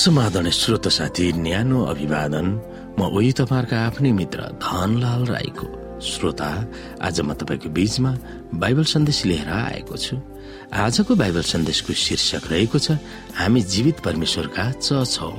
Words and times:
समाधान 0.00 0.48
श्रोत 0.50 0.86
साथी 0.88 1.32
न्यानो 1.44 1.78
अभिवादन। 1.84 2.46
म 2.96 3.00
उही 3.12 3.32
तपाईँहरूका 3.36 3.78
आफ्नै 3.86 4.12
मित्र 4.12 4.40
धनलाल 4.56 5.24
राईको 5.28 5.66
श्रोता। 6.00 6.48
आज 7.04 7.20
म 7.20 7.36
तपाईँको 7.36 7.68
बीचमा 7.68 8.12
बाइबल 8.56 8.84
सन्देश 8.88 9.24
लिएर 9.28 9.48
आएको 9.52 9.96
छु। 9.96 10.16
आजको 10.72 11.12
बाइबल 11.20 11.44
सन्देशको 11.44 11.92
शीर्षक 11.92 12.48
रहेको 12.48 12.78
छ 12.80 12.96
हामी 13.36 13.60
जीवित 13.60 14.00
परमेश्वरका 14.00 14.64
च 14.80 15.04
छौं 15.04 15.36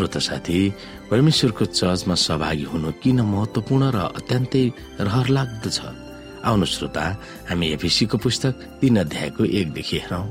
श्रोत 0.00 0.16
साथी 0.16 0.60
परमेश्वरको 1.10 1.64
चर्चमा 1.76 2.14
सहभागी 2.16 2.64
हुनु 2.72 2.90
किन 3.04 3.20
महत्वपूर्ण 3.20 3.84
र 3.92 3.98
अत्यन्तै 4.16 4.64
रहर 5.04 5.28
लाग्दछ 5.36 5.78
आउनु 6.48 6.66
श्रोता 6.74 7.04
हामी 7.48 7.66
एफिसीको 7.76 8.16
पुस्तक 8.16 8.80
तीन 8.80 8.96
अध्यायको 9.04 9.44
एकदेखि 9.60 9.96
हेरौं। 10.00 10.24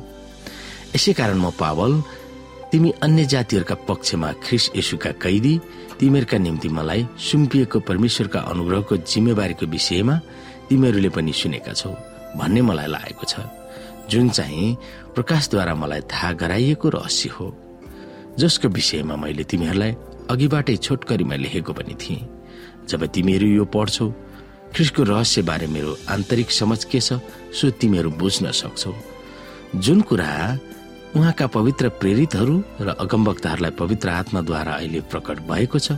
यसै 0.95 1.13
कारण 1.13 1.37
म 1.37 1.53
पावल 1.61 2.01
तिमी 2.73 2.89
अन्य 3.05 3.25
जातिहरूका 3.29 3.75
पक्षमा 3.85 4.29
ख्रिस 4.41 4.65
यशुका 4.75 5.11
कैदी 5.21 5.53
तिमीहरूका 6.01 6.37
निम्ति 6.45 6.69
मलाई 6.73 7.05
सुम्पिएको 7.29 7.79
परमेश्वरका 7.85 8.39
अनुग्रहको 8.49 8.97
जिम्मेवारीको 9.05 9.65
विषयमा 9.69 10.15
तिमीहरूले 10.69 11.09
पनि 11.13 11.33
सुनेका 11.41 11.73
छौ 11.77 11.93
भन्ने 12.41 12.61
मलाई 12.65 12.89
लागेको 12.89 13.25
छ। 13.29 13.45
जुन 14.09 14.29
चाहिँ 14.33 14.67
प्रकाशद्वारा 15.13 15.73
मलाई 15.77 16.01
थाहा 16.09 16.33
गराइएको 16.41 16.87
रहस्य 16.97 17.29
हो। 17.37 17.47
जसको 18.37 18.67
विषयमा 18.69 19.15
मैले 19.15 19.43
तिमीहरूलाई 19.43 19.91
अघिबाटै 20.29 20.75
छोटकरीमा 20.77 21.35
लेखेको 21.35 21.73
पनि 21.73 21.95
थिएँ। 22.01 22.27
जब 22.89 23.05
तिमीहरू 23.05 23.47
यो 23.47 23.65
पढ्छौ 23.65 24.07
ख्रिसको 24.73 25.03
रहस्य 25.03 25.41
बारे 25.41 25.67
मेरो 25.67 25.97
आन्तरिक 26.09 26.51
समझ 26.51 26.83
के 26.85 26.99
छ 26.99 27.17
सो 27.57 27.69
तिमीहरू 27.81 28.09
बुझ्न 28.21 28.51
सक्छौ। 28.51 28.93
जुन 29.75 30.01
कुरा 30.01 30.29
उहाँका 31.15 31.47
पवित्र 31.47 31.89
प्रेरितहरू 31.97 32.55
र 32.81 32.87
अगमवक्ताहरूलाई 32.99 33.71
पवित्र 33.81 34.09
आत्माद्वारा 34.09 34.73
अहिले 34.73 35.01
प्रकट 35.09 35.37
भएको 35.49 35.79
छ 35.79 35.97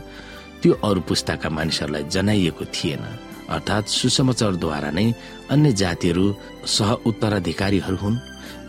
त्यो 0.62 0.72
अरू 0.80 1.00
पुस्ताका 1.04 1.48
मानिसहरूलाई 1.50 2.04
जनाइएको 2.08 2.64
थिएन। 2.72 3.04
अर्थात् 3.52 3.92
सुसमाचारद्वारा 3.92 4.90
नै 4.90 5.06
अन्य 5.52 5.72
जातिहरू 5.72 6.24
सह 6.66 6.90
उत्तराधिकारीहरू 7.04 7.96
हुन्। 7.96 8.16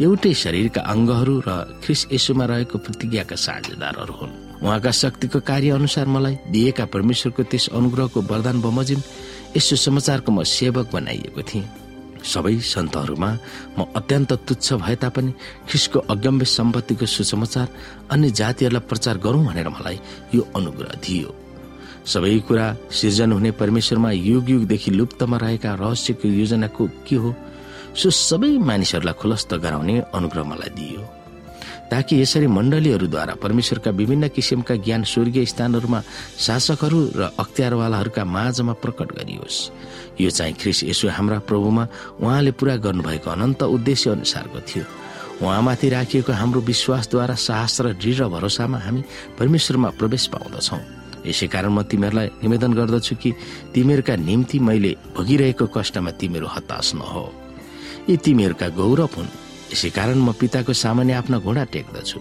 एउटै 0.02 0.34
शरीरका 0.34 0.82
अङ्गहरू 0.94 1.36
र 1.48 1.50
ख्रिस 1.84 2.02
यसुमा 2.12 2.46
रहेको 2.52 2.78
प्रतिज्ञाका 2.86 3.36
साझेदारहरू 3.36 4.14
हुन्। 4.20 4.34
उहाँका 4.64 4.92
शक्तिको 4.92 5.40
कार्य 5.50 5.70
अनुसार 5.80 6.08
मलाई 6.08 6.36
दिएका 6.52 6.86
परमेश्वरको 6.96 7.44
त्यस 7.52 7.66
अनुग्रहको 7.78 8.20
वरदान 8.32 8.58
बमोजिम 8.62 9.00
यसो 9.58 9.76
समाचारको 9.76 10.30
म 10.32 10.44
सेवक 10.44 10.86
बनाइएको 10.94 11.42
थिएँ। 11.44 11.68
सबै 12.24 12.56
सन्तहरूमा 12.64 13.30
म 13.78 13.80
अत्यन्त 14.00 14.32
तुच्छ 14.48 14.68
भए 14.80 14.96
तापनि 15.04 15.32
ख्रिसको 15.68 16.00
अगम्य 16.08 16.46
सम्पत्तिको 16.48 17.06
सुसमाचार 17.06 17.68
अन्य 18.16 18.30
जातिहरूलाई 18.40 18.88
प्रचार 18.88 19.16
गरौं 19.20 19.44
भनेर 19.46 19.70
मलाई 19.70 19.98
यो 20.32 20.42
अनुग्रह 20.56 20.94
दियो 21.04 21.30
सबै 22.08 22.40
कुरा 22.48 22.66
सिर्जन 22.92 23.32
हुने 23.32 23.52
परमेश्वरमा 23.60 24.12
युग 24.12 24.50
युगदेखि 24.50 24.92
लुप्तमा 24.92 25.38
रहेका 25.44 25.72
रहस्यको 25.84 26.28
योजनाको 26.28 26.84
के 27.08 27.16
हो? 27.16 27.36
सो 27.94 28.10
सबै 28.10 28.58
मानिसहरूलाई 28.70 29.20
खुलस्त 29.22 29.54
गराउने 29.64 29.96
अनुग्रह 30.14 30.44
मलाई 30.44 30.72
दियो 30.78 31.02
ताकि 31.92 32.14
यसरी 32.22 32.48
मण्डलीहरूद्वारा 32.48 33.34
परमेश्वरका 33.38 33.92
विभिन्न 33.92 34.28
किसिमका 34.34 34.76
ज्ञान 34.82 35.04
स्वर्गीय 35.04 35.46
स्थानहरूमा 35.46 36.00
शासकहरू 36.46 37.00
र 37.16 37.30
अख्तियारवालाहरूका 37.38 38.24
माझमा 38.26 38.74
प्रकट 38.82 39.10
गरियोस्। 39.14 39.58
यो 40.22 40.30
चाहिँ 40.30 40.54
ख्रिस 40.58 40.84
यसो 40.90 41.10
हाम्रा 41.14 41.38
प्रभुमा 41.46 41.84
उहाँले 42.18 42.52
पूरा 42.58 42.76
गर्नुभएको 42.82 43.30
अनन्त 43.30 43.64
उद्देश्य 43.78 44.10
अनुसारको 44.10 44.60
थियो। 44.66 44.86
उहाँमाथि 45.46 45.90
राखिएको 45.90 46.32
हाम्रो 46.34 46.62
विश्वासद्वारा 46.66 47.36
साहस 47.38 47.76
र 47.86 47.94
दृढ 47.94 48.20
भरोसामा 48.26 48.78
हामी 48.80 49.02
परमेश्वरमा 49.38 49.90
प्रवेश 50.00 50.24
पाउँदछौ। 50.34 50.80
यसै 51.30 51.48
कारण 51.54 51.72
म 51.78 51.86
तिमीहरूलाई 51.86 52.28
निवेदन 52.42 52.74
गर्दछु 52.74 53.16
कि 53.22 53.30
तिमीहरूका 53.74 54.16
निम्ति 54.18 54.58
मैले 54.60 54.92
भोगिरहेको 55.14 55.66
कष्टमा 55.70 56.12
तिमीहरू 56.18 56.48
हताश 56.48 56.96
नहो। 56.98 57.43
यी 58.10 58.18
तिमीहरूका 58.18 58.68
गौरव 58.76 59.14
हुन्। 59.16 59.32
यसै 59.72 59.90
कारण 59.90 60.20
म 60.20 60.32
पिताको 60.36 60.74
सामान्य 60.74 61.14
आफ्ना 61.24 61.38
घोडा 61.40 61.64
टेक्दछु 61.74 62.20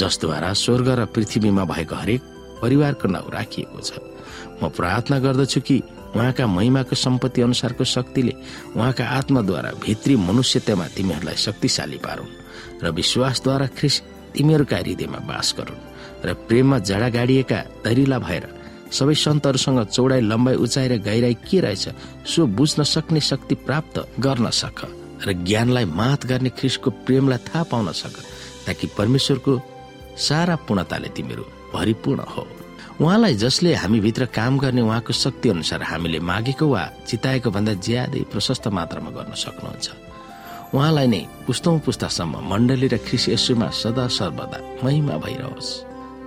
जसद्वारा 0.00 0.52
स्वर्ग 0.52 0.88
र 0.98 1.04
पृथ्वीमा 1.14 1.64
भएको 1.64 1.94
हरेक 1.94 2.22
परिवारको 2.62 3.06
नाउँ 3.08 3.30
राखिएको 3.30 3.80
छ। 3.80 3.90
म 4.62 4.68
प्रार्थना 4.72 5.18
गर्दछु 5.20 5.60
कि 5.60 5.76
उहाँका 6.16 6.46
महिमाको 6.48 6.94
सम्पत्ति 6.96 7.40
अनुसारको 7.44 7.84
शक्तिले 7.84 8.34
उहाँका 8.76 9.04
आत्माद्वारा 9.04 9.70
भित्री 9.84 10.16
मनुष्यतामा 10.16 10.86
तिमीहरूलाई 10.96 11.36
शक्तिशाली 11.36 11.98
पारुन् 12.00 12.36
र 12.82 12.90
विश्वासद्वारा 12.90 13.66
ख्रिस 13.78 13.96
तिमीहरूका 14.34 14.76
हृदयमा 14.76 15.20
बास 15.28 15.54
गरून् 15.58 15.86
र 16.24 16.34
प्रेममा 16.48 16.78
जडा 16.88 17.08
गाडिएका 17.12 17.58
दरिला 17.84 18.18
भएर 18.18 18.44
सबै 18.90 19.14
सन्तहरूसँग 19.14 19.80
चौडाइ 19.92 20.20
लम्बाइ 20.24 20.56
उचाइ 20.64 20.86
र 20.88 20.94
गहिराई 21.04 21.34
के 21.46 21.60
रहेछ 21.60 21.84
सो 22.24 22.46
बुझ्न 22.58 22.82
सक्ने 22.82 23.20
शक्ति 23.20 23.54
प्राप्त 23.68 23.96
गर्न 24.18 24.50
सक 24.50 24.97
र 25.26 25.32
ज्ञानलाई 25.32 25.84
मात 25.84 26.26
गर्ने 26.26 26.50
ख्रिसको 26.50 26.90
प्रेमलाई 27.06 27.38
थाहा 27.46 27.62
पाउन 27.70 27.92
सक 27.92 28.14
ताकि 28.66 28.86
परमेश्वरको 28.98 29.52
सारा 30.18 30.56
पूर्णताले 30.66 31.08
तिमीहरू 31.08 31.44
भरिपूर्ण 31.74 32.20
हो। 32.20 32.46
उहाँलाई 33.00 33.34
जसले 33.34 33.74
हामी 33.74 34.00
भित्र 34.00 34.24
काम 34.26 34.58
गर्ने 34.58 34.82
उहाँको 34.82 35.12
शक्ति 35.12 35.48
अनुसार 35.48 35.82
हामीले 35.82 36.18
मागेको 36.18 36.66
वा 36.66 36.82
चिताएको 37.06 37.50
भन्दा 37.50 37.72
ज्यादै 37.78 38.22
प्रशस्त 38.32 38.68
मात्रामा 38.68 39.10
गर्न 39.10 39.34
सक्नुहुन्छ। 39.34 39.86
उहाँलाई 40.74 41.06
नै 41.06 41.22
पुस्तौं 41.46 41.78
पुस्तासम्म 41.78 42.34
मण्डली 42.50 42.88
र 42.88 42.96
ख्रिस 42.98 43.28
यसुमा 43.28 43.68
सदा 43.70 44.06
सर्वदा 44.18 44.58
महिमा 44.84 45.16
भइरहोस्। 45.24 45.70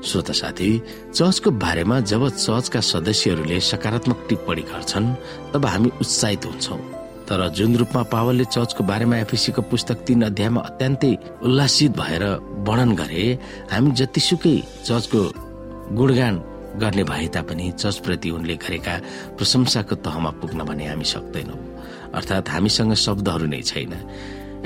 श्रोता 0.02 0.34
साथी 0.34 0.70
चर्चको 1.14 1.52
बारेमा 1.52 2.00
जब 2.10 2.24
चर्चका 2.30 2.80
सदस्यहरूले 2.82 3.60
सकारात्मक 3.60 4.26
टिप्पणी 4.30 4.62
गर्छन् 4.72 5.08
तब 5.54 5.66
हामी 5.66 5.90
उत्साहित 6.02 6.46
हुन्छौँ। 6.46 7.01
तर 7.32 7.48
जुन 7.56 7.76
रूपमा 7.80 8.02
पावलले 8.12 8.46
चर्चको 8.52 8.84
बारेमा 8.84 9.18
एफिसीको 9.24 9.62
पुस्तक 9.72 9.98
तीन 10.04 10.22
अध्यायमा 10.22 10.62
अत्यन्तै 10.62 11.12
उल्लासित 11.48 11.92
भएर 11.96 12.24
वर्णन 12.68 12.92
गरे 13.00 13.24
हामी 13.72 13.92
जतिसुकै 13.96 14.56
चर्चको 14.84 15.22
गुणगान 15.96 16.36
गर्ने 16.84 17.04
भए 17.08 17.28
तापनि 17.32 17.72
चर्चप्रति 17.80 18.30
उनले 18.36 18.56
गरेका 18.60 18.96
प्रशंसाको 19.40 19.96
तहमा 20.04 20.32
पुग्न 20.44 20.60
भने 20.68 20.86
हामी 20.92 21.08
सक्दैनौँ। 21.08 21.60
अर्थात् 22.20 22.52
हामीसँग 22.52 22.94
शब्दहरू 23.00 23.48
नै 23.48 23.62
छैन। 23.64 23.94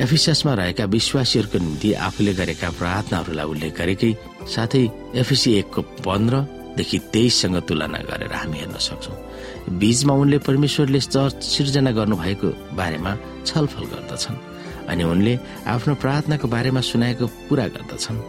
एफिसमा 0.02 0.53
रहेका 0.58 0.86
विश्वासीहरूको 0.90 1.58
निम्ति 1.62 1.94
आफूले 2.08 2.34
गरेका 2.34 2.70
प्रार्थनाहरूलाई 2.82 3.46
उल्लेख 3.46 3.74
गरेकै 3.78 4.12
साथै 4.50 4.84
एफिसी 5.22 5.53
एकको 5.62 5.82
पन्ध्रदेखि 6.75 7.00
तेइससँग 7.13 7.58
तुलना 7.68 8.00
गरेर 8.03 8.34
हामी 8.36 8.58
हेर्न 8.59 8.78
सक्छौँ। 8.78 9.16
बीचमा 9.80 10.13
उनले 10.13 10.38
परमेश्वरले 10.44 11.00
चर्च 11.00 11.44
सिर्जना 11.44 11.91
गर्नुभएको 11.96 12.75
बारेमा 12.75 13.12
छलफल 13.47 13.84
गर्दछन् 13.96 14.38
अनि 14.91 15.03
उनले 15.03 15.40
आफ्नो 15.72 15.96
प्रार्थनाको 16.03 16.47
बारेमा 16.52 16.81
सुनाएको 16.84 17.25
पूरा 17.47 17.68
गर्दछन्। 17.75 18.19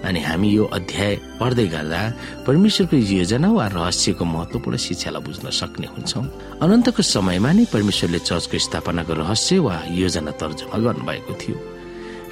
अनि 0.00 0.20
हामी 0.24 0.48
यो 0.48 0.64
अध्याय 0.64 1.14
पढ्दै 1.40 1.66
गर्दा 1.68 2.00
परमेश्वरको 2.48 2.96
योजना 2.96 3.48
वा 3.52 3.66
रहस्यको 3.68 4.24
महत्वपूर्ण 4.24 4.76
शिक्षालाई 4.80 5.20
बुझ्न 5.20 5.46
सक्ने 5.52 5.86
हुन्छौ। 5.92 6.20
अनन्तको 6.64 7.02
समयमा 7.04 7.50
नै 7.52 7.64
परमेश्वरले 7.68 8.18
चर्चको 8.24 8.58
स्थापनाको 8.64 9.12
रहस्य 9.20 9.58
वा 9.60 9.76
योजना 9.92 10.32
तर्जुमा 10.40 10.76
गर्नुभएको 10.80 11.32
थियो। 11.36 11.56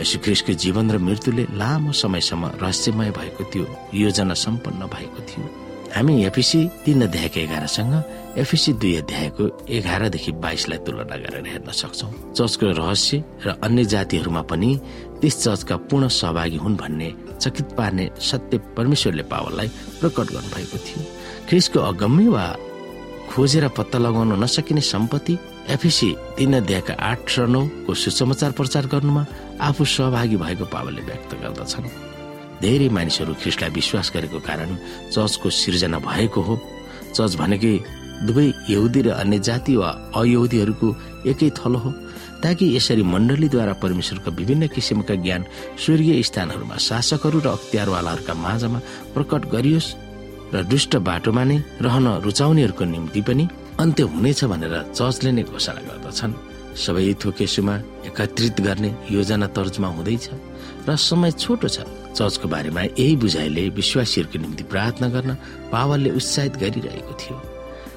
यसु 0.00 0.18
ख्रिस्टको 0.24 0.52
जीवन 0.62 0.90
र 0.90 0.98
मृत्युले 0.98 1.44
लामो 1.60 1.92
समयसम्म 1.92 2.44
रहस्यमय 2.62 3.10
भएको 3.18 3.42
थियो 3.50 3.66
योजना 3.94 4.34
सम्पन्न 4.34 4.86
भएको 4.94 5.20
थियो। 5.28 5.46
हामी 5.88 6.14
एफिसी 6.24 6.60
तीन 6.84 7.02
अध्यायको 7.02 7.40
एघारसँग 7.40 7.94
एफिसी 8.38 8.72
दुई 8.76 8.94
अध्यायको 9.02 9.44
एघारदेखि 9.76 10.32
बाइसलाई 10.44 10.78
तुलना 10.84 11.16
गरेर 11.16 11.46
हेर्न 11.48 11.70
सक्छौ। 11.72 12.08
चर्चको 12.36 12.66
रहस्य 12.78 13.24
र 13.46 13.48
अन्य 13.64 13.84
जातिहरूमा 13.92 14.42
पनि 14.50 14.70
त्यस 15.20 15.34
चर्चका 15.44 15.76
पूर्ण 15.88 16.08
सहभागी 16.12 16.56
हुन् 16.62 16.76
भन्ने 16.76 17.08
चकित 17.40 17.68
पार्ने 17.78 18.04
सत्य 18.20 18.58
परमेश्वरले 18.76 19.22
पावललाई 19.32 19.68
प्रकट 20.00 20.26
गर्नुभएको 20.34 20.78
थियो। 20.86 21.00
ख्रिसको 21.48 21.78
अगम्य 21.80 22.28
वा 22.28 22.46
खोजेर 23.32 23.68
पत्ता 23.76 23.98
लगाउन 23.98 24.38
नसकिने 24.44 24.80
सम्पत्ति 24.80 25.34
एफिसी 25.68 26.08
तीन 26.36 26.54
अध्यायका 26.56 26.94
आठ 26.96 27.38
र 27.38 27.46
नौको 27.46 27.94
सुसमाचार 27.94 28.52
प्रचार 28.56 28.86
गर्नुमा 28.88 29.22
आफू 29.60 29.84
सहभागी 29.84 30.36
भएको 30.40 30.64
पावलले 30.64 31.02
व्यक्त 31.04 31.32
गर्दछन्। 31.44 31.86
धेरै 32.64 32.88
मानिसहरू 32.88 33.32
ख्रिस्टलाई 33.36 33.70
विश्वास 33.70 34.08
गरेको 34.14 34.38
कारण 34.48 34.70
चर्चको 35.12 35.48
सिर्जना 35.52 35.98
भएको 36.00 36.40
हो। 36.40 36.54
चर्च 37.12 37.32
भनेकै 37.36 37.74
दुवै 38.24 38.46
यहुदी 38.72 39.00
र 39.02 39.08
अन्य 39.20 39.38
जाति 39.44 39.74
वा 39.76 39.90
अयहुदीहरूको 40.16 40.88
एकै 41.30 41.48
थलो 41.60 41.78
हो 41.84 41.90
ताकि 42.42 42.64
यसरी 42.76 43.02
मण्डलीद्वारा 43.04 43.74
परमेश्वरका 43.84 44.30
विभिन्न 44.40 44.66
किसिमका 44.72 45.14
ज्ञान 45.20 45.42
स्वर्गीय 45.84 46.22
स्थानहरूमा 46.24 46.76
शासकहरू 46.88 47.38
र 47.44 47.48
अख्तियारवालाहरूका 47.52 48.34
माझमा 48.34 48.78
प्रकट 49.14 49.42
गरियोस् 49.52 49.94
र 50.54 50.56
दुष्ट 50.64 50.96
बाटोमा 51.04 51.44
नै 51.44 51.58
रहन 51.84 52.06
रुचाउनेहरूको 52.24 52.84
निम्ति 52.84 53.20
पनि 53.20 53.44
अन्त्य 53.78 54.02
हुनेछ 54.10 54.40
भनेर 54.50 54.74
चर्चले 54.90 55.30
नै 55.32 55.42
घोषणा 55.54 55.82
गर्दछन्। 55.86 56.32
सबै 56.82 57.14
थोकेसुमा 57.22 57.74
एकत्रित 58.10 58.56
गर्ने 58.66 58.90
योजना 59.06 59.46
तर्जमा 59.54 59.88
हुँदैछ 59.94 60.24
र 60.82 60.96
समय 60.98 61.30
छोटो 61.38 61.68
छ। 61.70 61.86
चर्चको 62.10 62.46
बारेमा 62.50 62.82
यही 62.98 63.14
बुझाइले 63.22 63.62
विश्वासीहरूको 63.78 64.38
निम्ति 64.42 64.64
प्रार्थना 64.66 65.08
गर्न 65.14 65.30
पावलले 65.70 66.10
उत्साहित 66.10 66.54
गरिरहेको 66.58 67.14
थियो। 67.22 67.36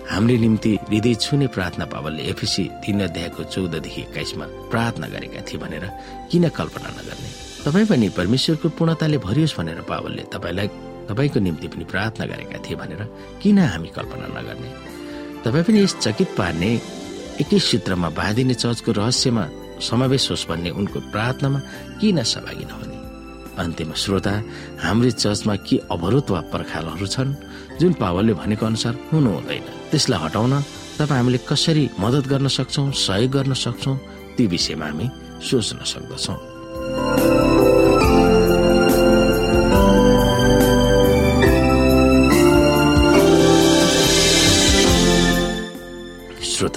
हामीले 0.06 0.38
निम्ति 0.46 0.72
हृदय 0.86 1.14
छुने 1.18 1.48
प्रार्थना 1.50 1.86
पावलले 1.90 2.24
एफिसी 2.30 2.64
तीन 2.86 3.00
अध्यायको 3.10 3.42
चौधदेखि 3.50 4.02
एक्काइसमा 4.06 4.46
प्रार्थना 4.70 5.08
गरेका 5.10 5.42
थिए 5.50 5.58
भनेर 5.66 5.86
किन 6.30 6.46
कल्पना 6.54 6.90
नगर्ने? 6.94 7.30
तपाईँ 7.66 7.88
पनि 7.90 8.08
परमेश्वरको 8.14 8.68
पूर्णताले 8.78 9.18
भरियोस् 9.18 9.58
भनेर 9.58 9.82
पावलले 9.90 10.24
तपाईँलाई 10.30 10.68
तपाईँको 11.10 11.40
निम्ति 11.42 11.68
पनि 11.74 11.84
प्रार्थना 11.90 12.26
गरेका 12.30 12.58
थिए 12.62 12.78
भनेर 12.78 13.02
किन 13.42 13.58
हामी 13.66 13.90
कल्पना 13.98 14.28
नगर्ने? 14.38 14.70
तपाईँ 15.44 15.64
पनि 15.66 15.80
यस 15.82 15.94
चकित 16.06 16.30
पार्ने 16.38 16.72
एकै 17.42 17.60
सूत्रमा 17.60 18.10
बाँधिने 18.14 18.54
चर्चको 18.54 18.92
रहस्यमा 19.00 19.46
समावेश 19.82 20.30
होस् 20.32 20.48
भन्ने 20.50 20.70
उनको 20.80 21.00
प्रार्थनामा 21.14 21.60
किन 22.00 22.22
सहभागी 22.24 22.66
नहुने 22.70 22.98
अन्त्यमा 23.62 23.96
श्रोता 24.04 24.34
हाम्रो 24.84 25.10
चर्चमा 25.24 25.56
के 25.66 25.78
अवरोध 25.92 26.30
वा 26.30 26.42
पर्खालहरू 26.54 27.08
छन् 27.14 27.34
जुन 27.80 27.94
पावलले 28.02 28.34
भनेको 28.38 28.66
अनुसार 28.66 28.94
हुनु 29.10 29.30
हुँदैन। 29.34 29.66
त्यसलाई 29.92 30.20
हटाउन 30.24 30.54
तपाईँ 30.98 31.18
हामीले 31.18 31.40
कसरी 31.50 31.84
मद्दत 32.00 32.26
गर्न 32.32 32.48
सक्छौ 32.58 32.84
सहयोग 33.06 33.32
गर्न 33.36 33.54
सक्छौ 33.66 33.94
त्यो 34.38 34.50
विषयमा 34.54 34.86
हामी 34.86 35.06
सोच्न 35.50 35.78
सक्दछौ। 35.94 36.51